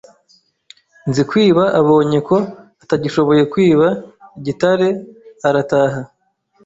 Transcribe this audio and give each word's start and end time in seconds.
Nzikwiba 1.09 1.63
abonye 1.79 2.19
ko 2.27 2.37
atagishoboye 2.83 3.43
kwiba 3.51 3.87
Gitare 4.45 4.87
arataha 5.47 5.99